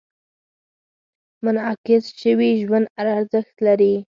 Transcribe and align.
منعکس 1.43 2.03
شوي 2.21 2.51
ژوند 2.63 2.85
ارزښت 3.01 3.55
لري. 3.67 3.95